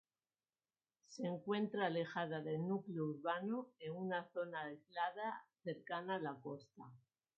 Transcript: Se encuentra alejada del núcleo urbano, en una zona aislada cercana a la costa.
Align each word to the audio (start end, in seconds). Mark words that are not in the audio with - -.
Se 1.09 1.27
encuentra 1.27 1.85
alejada 1.85 2.41
del 2.41 2.67
núcleo 2.67 3.05
urbano, 3.05 3.69
en 3.77 3.95
una 3.95 4.27
zona 4.33 4.61
aislada 4.63 5.45
cercana 5.63 6.15
a 6.15 6.19
la 6.19 6.33
costa. 6.41 6.85